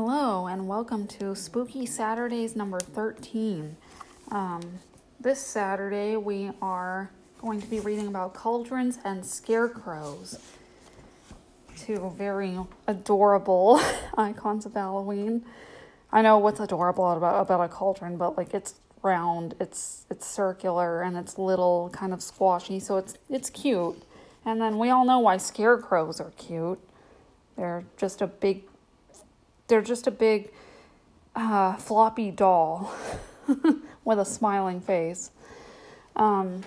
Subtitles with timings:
[0.00, 3.76] Hello, and welcome to Spooky Saturdays number 13.
[4.30, 4.78] Um,
[5.18, 7.10] this Saturday, we are
[7.40, 10.38] going to be reading about cauldrons and scarecrows.
[11.76, 13.80] Two very adorable
[14.16, 15.44] icons of Halloween.
[16.12, 21.02] I know what's adorable about, about a cauldron, but like it's round, it's it's circular,
[21.02, 24.00] and it's little, kind of squashy, so it's it's cute.
[24.44, 26.78] And then we all know why scarecrows are cute.
[27.56, 28.62] They're just a big
[29.68, 30.50] they're just a big
[31.36, 32.92] uh, floppy doll
[34.04, 35.30] with a smiling face.
[36.16, 36.62] Um,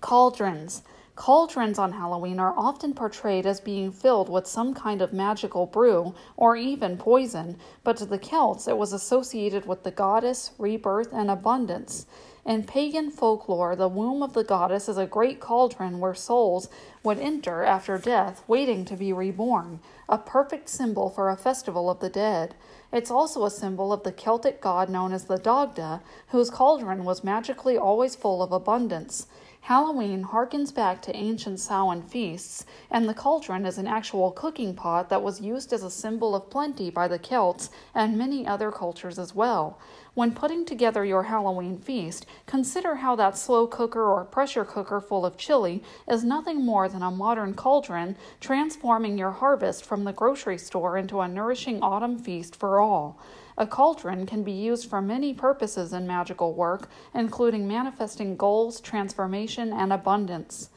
[0.00, 0.82] cauldrons.
[1.14, 6.14] Cauldrons on Halloween are often portrayed as being filled with some kind of magical brew
[6.36, 11.30] or even poison, but to the Celts it was associated with the goddess, rebirth, and
[11.30, 12.06] abundance.
[12.44, 16.68] In pagan folklore, the womb of the goddess is a great cauldron where souls
[17.04, 19.78] would enter after death, waiting to be reborn,
[20.08, 22.56] a perfect symbol for a festival of the dead.
[22.92, 27.22] It's also a symbol of the Celtic god known as the Dagda, whose cauldron was
[27.22, 29.28] magically always full of abundance.
[29.66, 35.08] Halloween harkens back to ancient Samhain feasts, and the cauldron is an actual cooking pot
[35.08, 39.20] that was used as a symbol of plenty by the Celts and many other cultures
[39.20, 39.78] as well.
[40.14, 45.24] When putting together your Halloween feast, consider how that slow cooker or pressure cooker full
[45.24, 50.58] of chili is nothing more than a modern cauldron transforming your harvest from the grocery
[50.58, 53.16] store into a nourishing autumn feast for all.
[53.58, 59.72] A cauldron can be used for many purposes in magical work, including manifesting goals, transformation,
[59.72, 60.70] and abundance.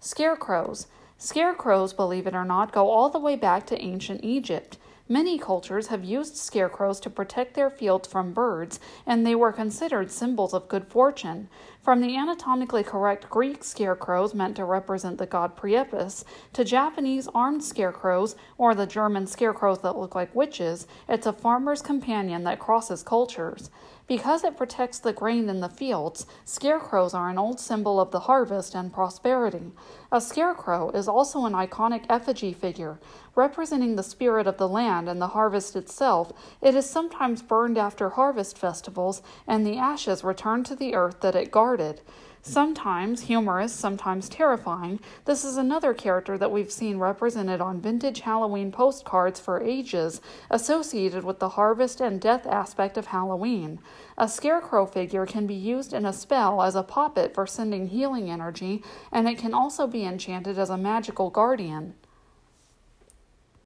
[0.00, 0.86] Scarecrows.
[1.18, 4.76] Scarecrows, believe it or not, go all the way back to ancient Egypt.
[5.08, 10.10] Many cultures have used scarecrows to protect their fields from birds, and they were considered
[10.10, 11.48] symbols of good fortune.
[11.80, 17.62] From the anatomically correct Greek scarecrows meant to represent the god Priapus to Japanese armed
[17.62, 23.04] scarecrows or the German scarecrows that look like witches, it's a farmer's companion that crosses
[23.04, 23.70] cultures.
[24.08, 28.20] Because it protects the grain in the fields, scarecrows are an old symbol of the
[28.20, 29.72] harvest and prosperity.
[30.12, 33.00] A scarecrow is also an iconic effigy figure.
[33.34, 38.10] Representing the spirit of the land and the harvest itself, it is sometimes burned after
[38.10, 42.00] harvest festivals and the ashes returned to the earth that it guarded.
[42.48, 48.70] Sometimes humorous, sometimes terrifying, this is another character that we've seen represented on vintage Halloween
[48.70, 53.80] postcards for ages, associated with the harvest and death aspect of Halloween.
[54.16, 58.30] A scarecrow figure can be used in a spell as a poppet for sending healing
[58.30, 58.80] energy,
[59.10, 61.94] and it can also be enchanted as a magical guardian.